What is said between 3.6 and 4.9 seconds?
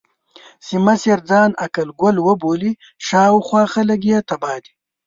خلګ يې تباه دي.